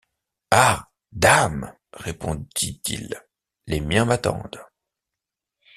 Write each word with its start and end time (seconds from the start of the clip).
Ah! 0.49 0.89
dame! 1.11 1.73
répondit-il, 1.93 3.21
les 3.67 3.81
miens 3.81 4.05
m’attendent... 4.05 4.59